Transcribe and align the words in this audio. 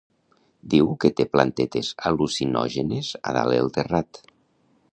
Diu 0.73 0.87
que 1.03 1.11
té 1.19 1.25
plantetes 1.35 1.91
al·lucinògenes 2.11 3.11
a 3.33 3.35
dalt 3.39 3.59
el 3.61 3.73
terrat 3.77 4.21